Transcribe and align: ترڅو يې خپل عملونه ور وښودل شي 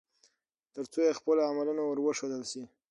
ترڅو 0.73 0.99
يې 1.07 1.17
خپل 1.19 1.37
عملونه 1.49 1.81
ور 1.85 1.97
وښودل 2.01 2.43
شي 2.51 2.61